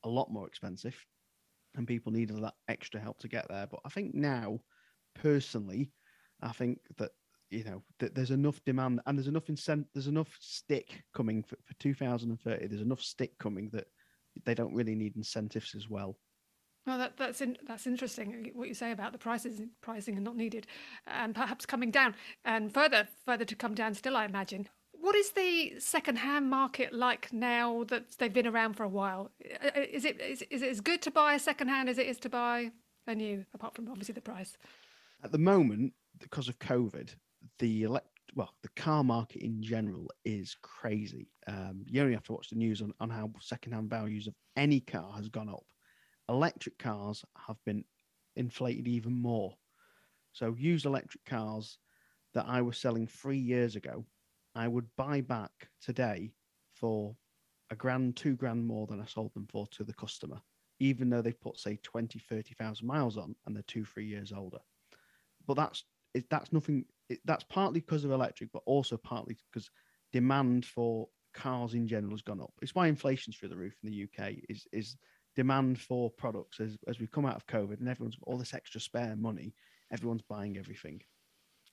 [0.03, 1.05] a lot more expensive
[1.75, 3.67] and people needed that extra help to get there.
[3.67, 4.59] But I think now,
[5.13, 5.91] personally,
[6.41, 7.11] I think that
[7.53, 11.55] you know that there's enough demand and there's enough incent there's enough stick coming for,
[11.63, 13.87] for 2030 there's enough stick coming that
[14.45, 16.17] they don't really need incentives as well
[16.85, 18.33] well, that, that's in, that's interesting.
[18.33, 20.67] Uh, what you say about the prices, pricing, and not needed,
[21.07, 22.13] and perhaps coming down,
[22.43, 24.17] and further, further to come down still.
[24.17, 24.67] I imagine.
[24.91, 29.31] What is the second-hand market like now that they've been around for a while?
[29.63, 32.07] Uh, uh, is it is, is it as good to buy a second-hand as it
[32.07, 32.71] is to buy
[33.07, 33.45] a new?
[33.53, 34.57] Apart from obviously the price.
[35.23, 37.15] At the moment, because of COVID,
[37.59, 41.29] the elect well, the car market in general is crazy.
[41.45, 44.79] Um, you only have to watch the news on, on how second-hand values of any
[44.79, 45.63] car has gone up
[46.29, 47.83] electric cars have been
[48.35, 49.53] inflated even more.
[50.31, 51.77] So, used electric cars
[52.33, 54.05] that I was selling three years ago,
[54.55, 56.33] I would buy back today
[56.73, 57.15] for
[57.69, 60.41] a grand, two grand more than I sold them for to the customer,
[60.79, 64.59] even though they put, say, 20, 30,000 miles on and they're two, three years older.
[65.45, 65.83] But that's
[66.29, 66.85] that's nothing,
[67.25, 69.69] that's partly because of electric, but also partly because
[70.11, 72.53] demand for cars in general has gone up.
[72.61, 74.97] It's why inflation's through the roof in the UK, is, is
[75.35, 78.53] demand for products as, as we come out of COVID and everyone's got all this
[78.53, 79.53] extra spare money,
[79.91, 81.01] everyone's buying everything.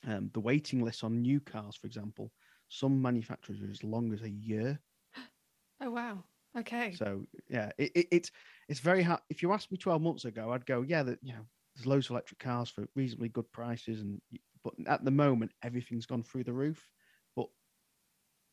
[0.07, 2.33] Um, the waiting list on new cars, for example,
[2.69, 4.81] some manufacturers are as long as a year.
[5.83, 6.23] Oh wow!
[6.59, 6.93] Okay.
[6.93, 8.31] So yeah, it, it, it's
[8.69, 9.21] it's very hard.
[9.31, 11.47] If you asked me twelve months ago, I'd go, yeah, that you know,
[11.81, 14.21] there's loads of electric cars for reasonably good prices, and
[14.63, 16.89] but at the moment everything's gone through the roof.
[17.35, 17.47] But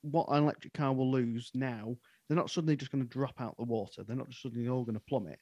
[0.02, 3.56] what an electric car will lose now they're not suddenly just going to drop out
[3.58, 4.04] the water.
[4.04, 5.40] They're not just suddenly all going to plummet.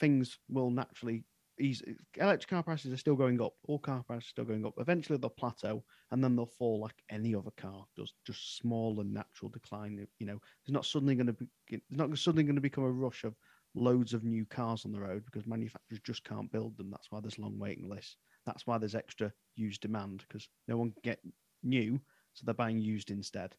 [0.00, 1.24] Things will naturally
[1.60, 1.82] ease.
[2.16, 3.52] Electric car prices are still going up.
[3.68, 4.74] All car prices are still going up.
[4.78, 9.12] Eventually they'll plateau and then they'll fall like any other car does, just small and
[9.12, 10.06] natural decline.
[10.18, 11.46] You know, there's not suddenly going to be.
[11.68, 13.34] There's not suddenly going to become a rush of
[13.76, 16.90] loads of new cars on the road because manufacturers just can't build them.
[16.90, 18.16] That's why there's long waiting lists.
[18.46, 21.20] That's why there's extra used demand because no one can get
[21.62, 22.00] new,
[22.32, 23.54] so they're buying used instead.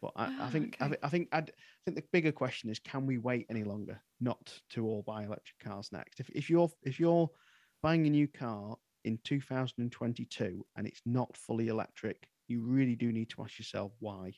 [0.00, 0.96] But I, oh, I think okay.
[1.02, 4.00] I, I, think I'd, I think the bigger question is can we wait any longer
[4.20, 6.20] not to all buy electric cars next?
[6.20, 7.28] If if you're if you're
[7.82, 13.30] buying a new car in 2022 and it's not fully electric, you really do need
[13.30, 14.32] to ask yourself why.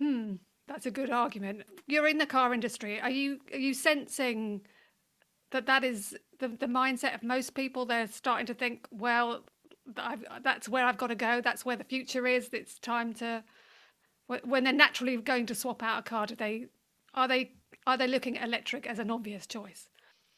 [0.00, 0.34] Hmm,
[0.68, 1.62] that's a good argument.
[1.86, 3.00] You're in the car industry.
[3.00, 4.60] Are you are you sensing
[5.50, 7.86] that that is the the mindset of most people?
[7.86, 9.44] They're starting to think, well,
[9.96, 11.40] I've, that's where I've got to go.
[11.40, 12.50] That's where the future is.
[12.52, 13.42] It's time to
[14.44, 16.66] when they're naturally going to swap out a car, do they
[17.14, 17.52] are they
[17.86, 19.88] are they looking at electric as an obvious choice?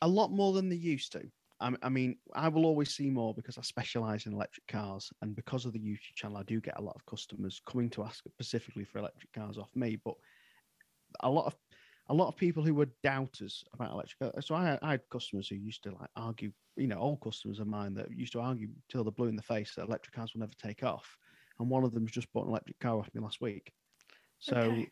[0.01, 1.31] A lot more than they used to.
[1.61, 5.37] I, I mean, I will always see more because I specialize in electric cars, and
[5.37, 8.25] because of the YouTube channel, I do get a lot of customers coming to ask
[8.25, 9.99] specifically for electric cars off me.
[10.05, 10.15] But
[11.21, 11.57] a lot of
[12.09, 14.35] a lot of people who were doubters about electric.
[14.37, 17.61] Uh, so I, I, had customers who used to like argue, you know, old customers
[17.61, 20.35] of mine that used to argue till the blue in the face that electric cars
[20.35, 21.17] will never take off.
[21.61, 23.73] And one of them's just bought an electric car off me last week.
[24.41, 24.91] So okay.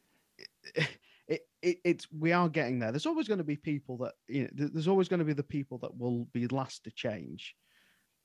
[1.28, 2.90] it, it, it, it's we are getting there.
[2.90, 4.48] There's always going to be people that you know.
[4.52, 7.54] There's always going to be the people that will be last to change,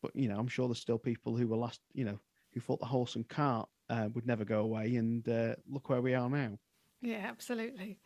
[0.01, 1.81] but you know, I'm sure there's still people who were last.
[1.93, 2.19] You know,
[2.53, 6.01] who thought the horse and cart uh, would never go away, and uh, look where
[6.01, 6.57] we are now.
[7.03, 7.99] Yeah, absolutely.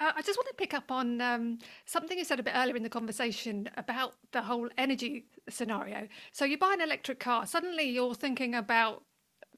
[0.00, 2.74] Uh, I just want to pick up on um, something you said a bit earlier
[2.74, 6.08] in the conversation about the whole energy scenario.
[6.32, 9.04] So you buy an electric car, suddenly you're thinking about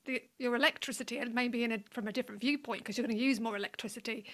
[0.04, 3.22] the, your electricity and maybe in a, from a different viewpoint because you're going to
[3.22, 4.26] use more electricity.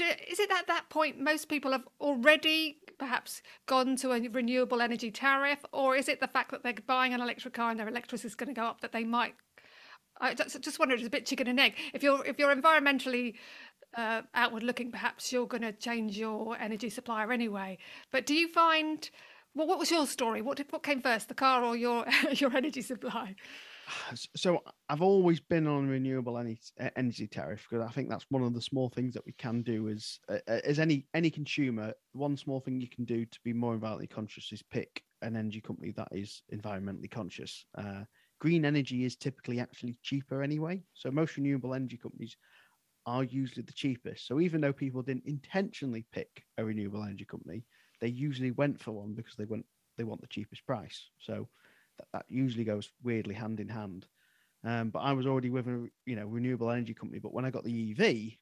[0.00, 4.80] Do, is it at that point most people have already perhaps gone to a renewable
[4.80, 7.86] energy tariff, or is it the fact that they're buying an electric car and their
[7.86, 9.34] electricity is going to go up that they might?
[10.18, 11.74] I just, just wonder, it's a bit chicken and egg.
[11.92, 13.34] If you're if you're environmentally
[13.94, 17.76] uh, outward looking, perhaps you're going to change your energy supplier anyway.
[18.10, 19.10] But do you find
[19.54, 20.40] well, what was your story?
[20.40, 23.34] What did, what came first, the car or your your energy supply?
[24.36, 28.60] So I've always been on renewable energy tariff because I think that's one of the
[28.60, 31.92] small things that we can do as as any any consumer.
[32.12, 35.60] One small thing you can do to be more environmentally conscious is pick an energy
[35.60, 37.64] company that is environmentally conscious.
[37.76, 38.04] Uh,
[38.40, 40.82] green energy is typically actually cheaper anyway.
[40.94, 42.36] So most renewable energy companies
[43.06, 44.26] are usually the cheapest.
[44.26, 47.64] So even though people didn't intentionally pick a renewable energy company,
[48.00, 51.10] they usually went for one because they want they want the cheapest price.
[51.18, 51.48] So
[52.12, 54.06] that, usually goes weirdly hand in hand.
[54.64, 57.18] Um, but I was already with a you know renewable energy company.
[57.18, 58.36] But when I got the EV,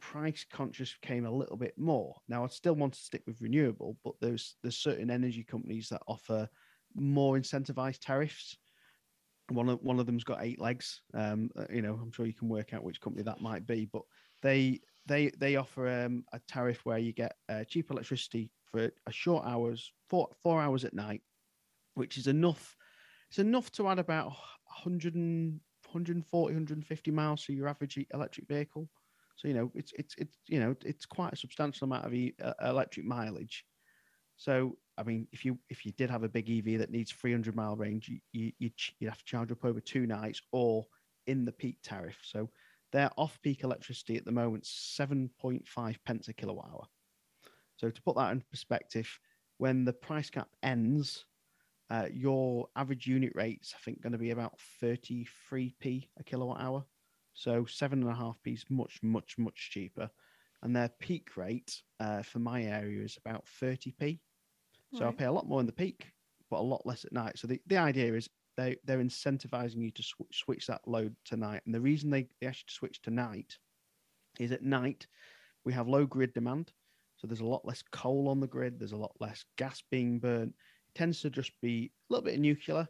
[0.00, 2.16] price conscious came a little bit more.
[2.28, 6.02] Now I still want to stick with renewable, but there's there's certain energy companies that
[6.06, 6.48] offer
[6.94, 8.56] more incentivized tariffs.
[9.48, 11.02] One of one of them's got eight legs.
[11.14, 13.88] Um, uh, you know, I'm sure you can work out which company that might be,
[13.92, 14.02] but
[14.42, 19.12] they they they offer um, a tariff where you get uh, cheap electricity for a
[19.12, 21.22] short hours, four four hours at night,
[21.94, 22.76] which is enough.
[23.28, 25.60] It's enough to add about 100 and,
[25.92, 28.88] 140, 150 miles to your average electric vehicle.
[29.36, 32.34] So you know, it's it's it's you know, it's quite a substantial amount of e-
[32.62, 33.64] electric mileage.
[34.36, 37.56] So I mean, if you if you did have a big EV that needs 300
[37.56, 40.86] mile range, you, you you'd, you'd have to charge up over two nights or
[41.26, 42.18] in the peak tariff.
[42.22, 42.50] So
[42.92, 46.86] their off-peak electricity at the moment 7.5 pence a kilowatt hour.
[47.76, 49.08] So to put that in perspective,
[49.58, 51.24] when the price cap ends,
[51.90, 56.84] uh, your average unit rate's I think going to be about 33p a kilowatt hour.
[57.34, 60.10] So seven and a half p is much, much, much cheaper.
[60.62, 64.20] And their peak rate uh, for my area is about 30p.
[64.94, 65.08] So right.
[65.08, 66.06] I pay a lot more in the peak,
[66.50, 67.38] but a lot less at night.
[67.38, 71.36] So the, the idea is they, they're incentivizing you to sw- switch that load to
[71.36, 71.62] night.
[71.64, 73.56] And the reason they, they ask you to switch to night
[74.38, 75.06] is at night
[75.64, 76.72] we have low grid demand.
[77.16, 80.18] So there's a lot less coal on the grid, there's a lot less gas being
[80.18, 80.54] burnt.
[80.94, 82.88] Tends to just be a little bit of nuclear,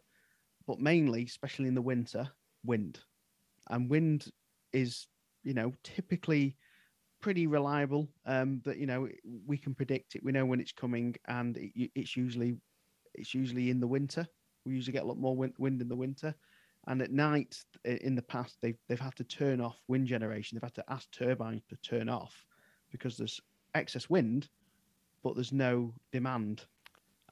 [0.66, 2.28] but mainly, especially in the winter,
[2.64, 3.00] wind.
[3.68, 4.26] And wind
[4.72, 5.06] is,
[5.42, 6.56] you know, typically
[7.20, 8.08] pretty reliable.
[8.26, 9.08] Um, that you know
[9.46, 10.24] we can predict it.
[10.24, 12.56] We know when it's coming, and it, it's usually
[13.14, 14.26] it's usually in the winter.
[14.64, 16.34] We usually get a lot more wind, wind in the winter,
[16.86, 20.56] and at night in the past they've they've had to turn off wind generation.
[20.56, 22.44] They've had to ask turbines to turn off
[22.90, 23.40] because there's
[23.74, 24.48] excess wind,
[25.22, 26.64] but there's no demand,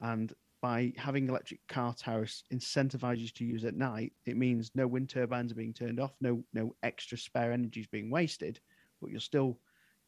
[0.00, 4.86] and by having electric car tariffs incentivize you to use at night, it means no
[4.86, 8.60] wind turbines are being turned off, no no extra spare energy is being wasted,
[9.00, 9.58] but you're still,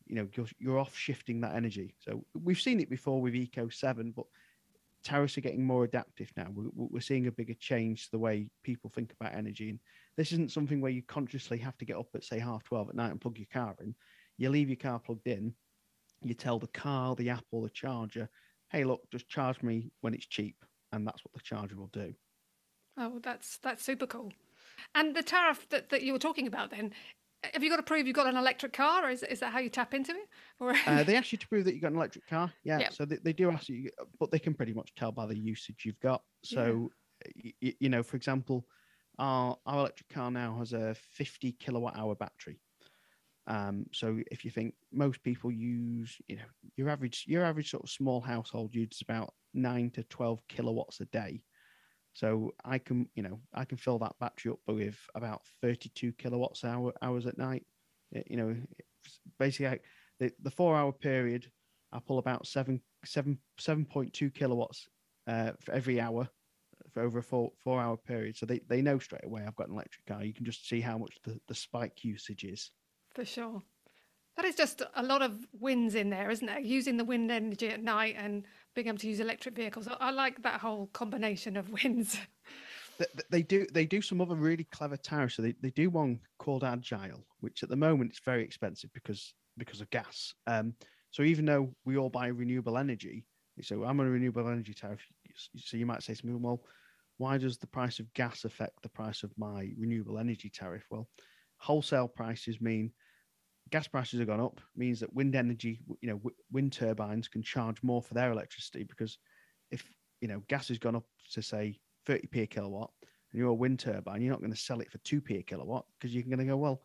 [0.07, 1.95] you know, you're, you're off shifting that energy.
[2.01, 4.27] So we've seen it before with Eco Seven, but
[5.05, 6.49] tariffs are getting more adaptive now.
[6.53, 9.79] We're, we're seeing a bigger change to the way people think about energy, and
[10.17, 12.97] this isn't something where you consciously have to get up at say half twelve at
[12.97, 13.95] night and plug your car in.
[14.37, 15.55] You leave your car plugged in.
[16.23, 18.29] You tell the car, the app, or the charger
[18.71, 20.57] hey, look, just charge me when it's cheap,
[20.93, 22.15] and that's what the charger will do.
[22.97, 24.33] Oh, that's that's super cool.
[24.95, 26.93] And the tariff that, that you were talking about then,
[27.55, 29.59] have you got to prove you've got an electric car, or is, is that how
[29.59, 30.29] you tap into it?
[30.59, 32.53] Or uh, they ask you to prove that you've got an electric car.
[32.65, 32.93] Yeah, yep.
[32.93, 35.83] so they, they do ask you, but they can pretty much tell by the usage
[35.85, 36.23] you've got.
[36.45, 36.91] So,
[37.35, 37.53] yeah.
[37.61, 38.67] you, you know, for example,
[39.19, 42.61] our our electric car now has a 50 kilowatt hour battery.
[43.47, 46.43] Um, so if you think most people use, you know,
[46.77, 51.07] your average your average sort of small household uses about nine to twelve kilowatts a
[51.07, 51.43] day.
[52.13, 56.65] So I can, you know, I can fill that battery up with about thirty-two kilowatts
[56.65, 57.65] hour hours at night.
[58.27, 58.57] You know,
[59.39, 59.79] basically I,
[60.19, 61.51] the the four-hour period,
[61.93, 64.89] I pull about seven seven seven point two kilowatts
[65.27, 66.29] uh, for every hour
[66.93, 68.37] for over a four four hour period.
[68.37, 70.25] So they, they know straight away I've got an electric car.
[70.25, 72.71] You can just see how much the, the spike usage is.
[73.15, 73.63] For sure.
[74.37, 76.65] That is just a lot of wins in there, isn't it?
[76.65, 78.45] Using the wind energy at night and
[78.75, 79.89] being able to use electric vehicles.
[80.01, 82.19] I like that whole combination of wins.
[83.31, 85.37] They, do they do some other really clever tariffs.
[85.37, 89.35] So they, they do one called Agile, which at the moment is very expensive because
[89.57, 90.35] because of gas.
[90.47, 90.75] Um,
[91.11, 93.25] so even though we all buy renewable energy,
[93.63, 95.01] so I'm on a renewable energy tariff.
[95.57, 96.63] So you might say to me, well,
[97.19, 100.85] why does the price of gas affect the price of my renewable energy tariff?
[100.91, 101.09] Well,
[101.61, 102.91] wholesale prices mean
[103.71, 107.43] gas prices have gone up means that wind energy you know w- wind turbines can
[107.43, 109.19] charge more for their electricity because
[109.71, 109.89] if
[110.21, 111.79] you know gas has gone up to say
[112.09, 114.99] 30p a kilowatt and you're a wind turbine you're not going to sell it for
[114.99, 116.83] 2p a kilowatt because you're going to go well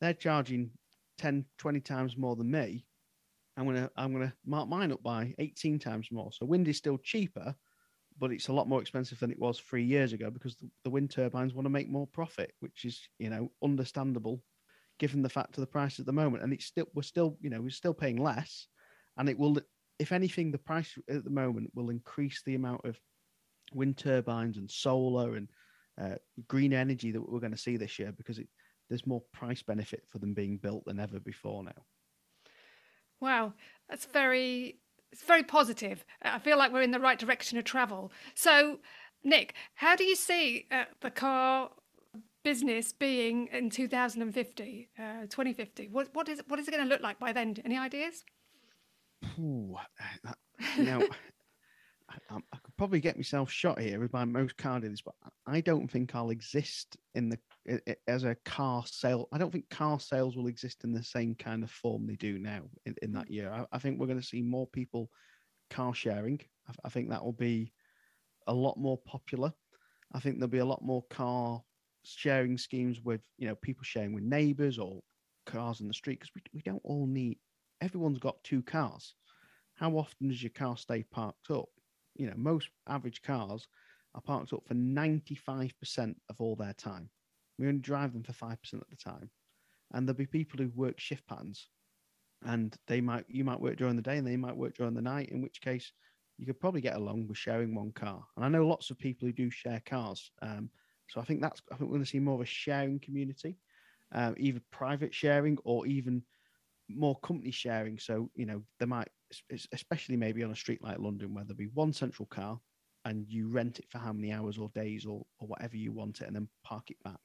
[0.00, 0.70] they're charging
[1.18, 2.84] 10 20 times more than me.
[3.56, 6.30] I'm going to i'm going to mark mine up by 18 times more.
[6.32, 7.54] So wind is still cheaper
[8.22, 11.10] but it's a lot more expensive than it was three years ago because the, wind
[11.10, 14.40] turbines want to make more profit, which is you know understandable
[15.00, 16.44] given the fact of the price at the moment.
[16.44, 18.68] And it's still we're still you know we're still paying less,
[19.16, 19.58] and it will
[19.98, 22.96] if anything the price at the moment will increase the amount of
[23.74, 25.48] wind turbines and solar and
[26.00, 26.14] uh,
[26.46, 28.46] green energy that we're going to see this year because it,
[28.88, 31.82] there's more price benefit for them being built than ever before now.
[33.20, 33.54] Wow,
[33.88, 34.78] that's very
[35.12, 36.04] it's very positive.
[36.22, 38.10] I feel like we're in the right direction of travel.
[38.34, 38.78] So,
[39.22, 41.70] Nick, how do you see uh, the car
[42.42, 45.88] business being in 2050, uh, 2050?
[45.88, 47.56] What, what, is, what is it going to look like by then?
[47.64, 48.24] Any ideas?
[49.38, 49.76] Ooh,
[50.24, 50.38] that,
[50.76, 51.06] you know,
[52.10, 55.14] I, I, could probably get myself shot here by most car dealers, but
[55.46, 57.38] I don't think I'll exist in the
[58.08, 59.28] as a car sale.
[59.32, 62.38] I don't think car sales will exist in the same kind of form they do
[62.38, 63.52] now in, in that year.
[63.52, 65.10] I, I think we're going to see more people
[65.70, 66.40] car sharing.
[66.68, 67.72] I, I think that will be
[68.46, 69.52] a lot more popular.
[70.12, 71.62] I think there'll be a lot more car
[72.04, 75.00] sharing schemes with you know people sharing with neighbours or
[75.46, 77.38] cars in the street because we, we don't all need
[77.82, 79.14] everyone's got two cars.
[79.74, 81.68] How often does your car stay parked up?
[82.14, 83.66] You know, most average cars
[84.14, 87.10] are parked up for 95% of all their time.
[87.58, 89.30] We only drive them for 5% at the time.
[89.92, 91.68] And there'll be people who work shift patterns
[92.44, 95.02] and they might you might work during the day and they might work during the
[95.02, 95.92] night, in which case
[96.38, 98.24] you could probably get along with sharing one car.
[98.36, 100.30] And I know lots of people who do share cars.
[100.40, 100.70] Um,
[101.08, 103.58] so I think that's I think we're going to see more of a sharing community,
[104.12, 106.22] um, either private sharing or even
[106.88, 107.98] more company sharing.
[107.98, 109.08] So you know there might,
[109.72, 112.58] especially maybe on a street like London, where there'll be one central car,
[113.04, 116.20] and you rent it for how many hours or days or or whatever you want
[116.22, 117.20] it, and then park it back.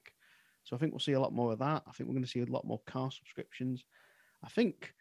[0.64, 1.82] So I think we'll see a lot more of that.
[1.86, 3.84] I think we're going to see a lot more car subscriptions.
[4.44, 4.92] I think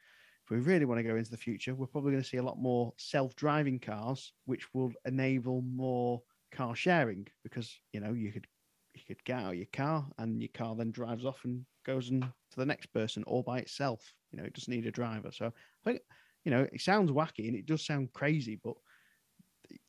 [0.44, 2.44] if we really want to go into the future, we're probably going to see a
[2.44, 8.48] lot more self-driving cars, which will enable more car sharing because you know you could
[8.94, 12.22] you could get out your car and your car then drives off and goes and
[12.24, 14.14] to the next person all by itself.
[14.32, 15.32] You know, it doesn't need a driver.
[15.32, 16.02] So I think,
[16.44, 18.76] you know, it sounds wacky and it does sound crazy, but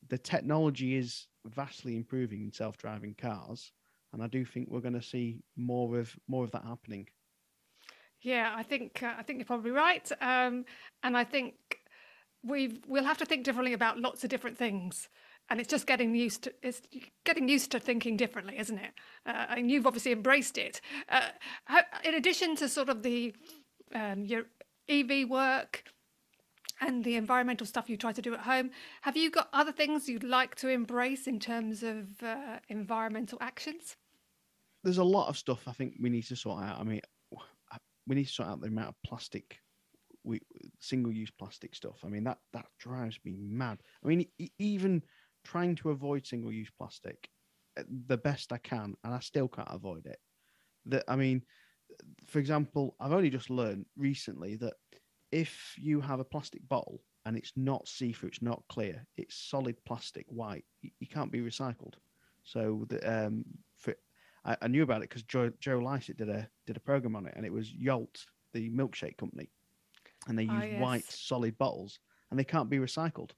[0.08, 3.72] the technology is vastly improving in self-driving cars,
[4.12, 7.08] and I do think we're going to see more of more of that happening.
[8.20, 10.64] Yeah, I think uh, I think you're probably right, um,
[11.02, 11.54] and I think
[12.42, 15.08] we we'll have to think differently about lots of different things.
[15.50, 16.82] And it's just getting used to it's
[17.24, 18.92] getting used to thinking differently isn't it?
[19.24, 20.80] Uh, and you've obviously embraced it.
[21.08, 21.30] Uh,
[22.04, 23.34] in addition to sort of the
[23.94, 24.44] um, your
[24.88, 25.84] ev work
[26.80, 28.70] and the environmental stuff you try to do at home.
[29.02, 33.96] Have you got other things you'd like to embrace in terms of uh, environmental actions?
[34.84, 36.80] There's a lot of stuff i think we need to sort out.
[36.80, 37.00] I mean
[38.06, 39.58] we need to sort out the amount of plastic
[40.24, 40.40] we
[40.80, 41.98] single use plastic stuff.
[42.04, 43.78] I mean that that drives me mad.
[44.04, 44.26] I mean
[44.58, 45.02] even
[45.44, 47.28] trying to avoid single use plastic
[47.78, 50.18] uh, the best I can, and I still can't avoid it.
[50.86, 51.42] That I mean,
[52.26, 54.74] for example, I've only just learned recently that
[55.32, 59.36] if you have a plastic bottle and it's not see through, it's not clear, it's
[59.36, 61.94] solid plastic, white, you, you can't be recycled.
[62.44, 63.44] So the, um,
[63.76, 63.94] for,
[64.44, 67.26] I, I, knew about it because Joe, Joe Lycett did a did a program on
[67.26, 68.24] it, and it was Yolt,
[68.54, 69.50] the milkshake company,
[70.26, 70.80] and they use oh, yes.
[70.80, 71.98] white solid bottles,
[72.30, 73.32] and they can't be recycled.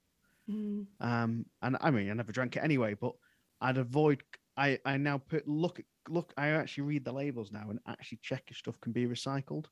[0.49, 0.87] Mm.
[1.01, 3.13] Um, and I mean, I never drank it anyway, but
[3.61, 4.23] I'd avoid.
[4.57, 6.33] I I now put look look.
[6.37, 9.67] I actually read the labels now and actually check if stuff can be recycled.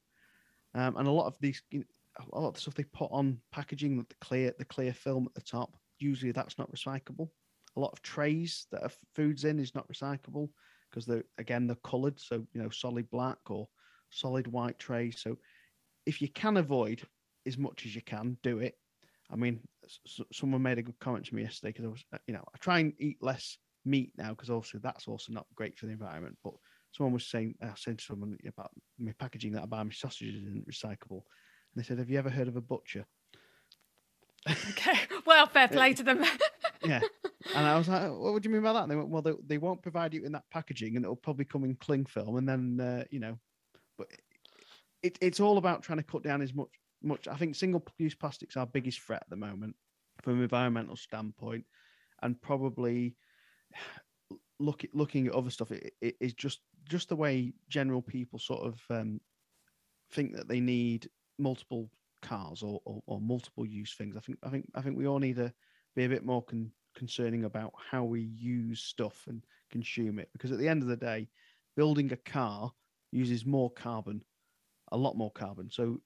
[0.75, 1.63] Um, and a lot of these,
[2.19, 5.35] a lot of the stuff they put on packaging, the clear the clear film at
[5.35, 7.29] the top, usually that's not recyclable.
[7.77, 10.49] A lot of trays that are foods in is not recyclable
[10.91, 13.69] because they're again they're coloured, so you know solid black or
[14.11, 15.21] solid white trays.
[15.21, 15.37] So
[16.07, 17.03] if you can avoid
[17.47, 18.75] as much as you can, do it.
[19.31, 19.61] I mean,
[20.33, 22.59] someone made a good comment to me yesterday because I was, uh, you know, I
[22.59, 26.39] try and eat less meat now because obviously that's also not great for the environment.
[26.43, 26.55] But
[26.93, 30.43] someone was saying, I said to someone about my packaging that I buy my sausages
[30.43, 31.23] isn't recyclable,
[31.79, 33.07] they said, "Have you ever heard of a butcher?"
[34.71, 36.25] Okay, well, fair play to them.
[36.85, 37.01] yeah,
[37.55, 39.33] and I was like, "What would you mean by that?" And they went, "Well, they,
[39.47, 42.49] they won't provide you in that packaging, and it'll probably come in cling film, and
[42.49, 43.39] then uh, you know,
[43.97, 44.09] but
[45.03, 46.71] it, it's all about trying to cut down as much
[47.03, 47.29] much.
[47.29, 49.77] I think single use plastics are our biggest threat at the moment
[50.23, 51.65] from an environmental standpoint,
[52.23, 53.17] and probably
[54.61, 55.71] look looking at other stuff.
[55.71, 59.21] It, it is just just the way general people sort of um,
[60.13, 61.09] think that they need
[61.39, 61.91] multiple
[62.23, 64.17] cars or, or, or, multiple use things.
[64.17, 65.53] I think I think I think we all need to
[65.95, 70.51] be a bit more con- concerning about how we use stuff and consume it because
[70.51, 71.29] at the end of the day,
[71.77, 72.73] building a car
[73.13, 74.23] uses more carbon,
[74.93, 75.71] a lot more carbon.
[75.71, 76.01] So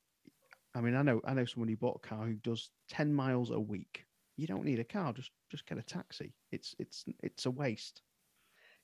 [0.75, 3.51] I mean, I know I know someone who bought a car who does ten miles
[3.51, 4.07] a week.
[4.37, 6.35] You don't need a car; just just get a taxi.
[6.51, 8.03] It's it's it's a waste.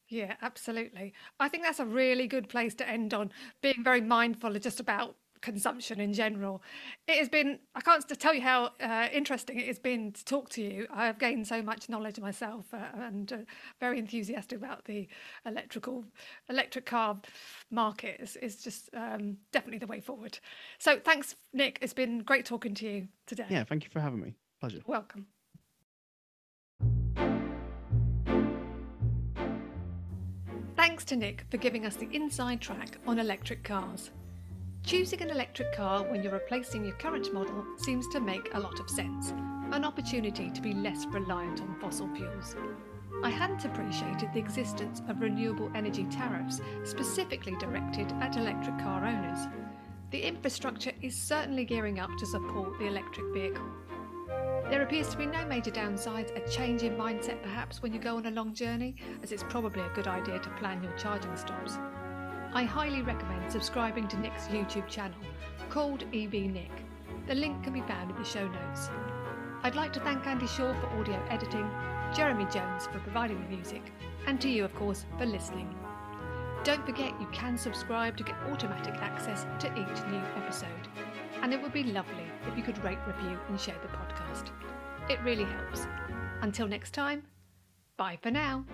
[0.09, 1.13] Yeah, absolutely.
[1.39, 3.31] I think that's a really good place to end on.
[3.61, 6.63] Being very mindful of just about consumption in general.
[7.07, 10.49] It has been, I can't tell you how uh, interesting it has been to talk
[10.51, 10.87] to you.
[10.93, 13.37] I have gained so much knowledge myself uh, and uh,
[13.81, 15.09] very enthusiastic about the
[15.47, 16.05] electrical,
[16.49, 17.21] electric car
[17.71, 18.17] market.
[18.21, 20.39] It's, it's just um, definitely the way forward.
[20.79, 21.79] So thanks, Nick.
[21.81, 23.47] It's been great talking to you today.
[23.49, 24.35] Yeah, thank you for having me.
[24.61, 24.81] Pleasure.
[24.87, 25.27] Welcome.
[30.77, 34.11] Thanks to Nick for giving us the inside track on electric cars.
[34.89, 38.81] Choosing an electric car when you're replacing your current model seems to make a lot
[38.81, 39.35] of sense,
[39.71, 42.57] an opportunity to be less reliant on fossil fuels.
[43.23, 49.47] I hadn't appreciated the existence of renewable energy tariffs specifically directed at electric car owners.
[50.11, 53.69] The infrastructure is certainly gearing up to support the electric vehicle.
[54.71, 58.17] There appears to be no major downsides, a change in mindset perhaps when you go
[58.17, 61.77] on a long journey, as it's probably a good idea to plan your charging stops.
[62.53, 65.19] I highly recommend subscribing to Nick's YouTube channel
[65.69, 66.71] called EV Nick.
[67.27, 68.89] The link can be found in the show notes.
[69.63, 71.71] I'd like to thank Andy Shaw for audio editing,
[72.15, 73.83] Jeremy Jones for providing the music,
[74.27, 75.75] and to you, of course, for listening.
[76.65, 80.89] Don't forget you can subscribe to get automatic access to each new episode.
[81.43, 84.51] And it would be lovely if you could rate, review, and share the podcast.
[85.11, 85.87] It really helps.
[86.41, 87.25] Until next time,
[87.97, 88.65] bye for now.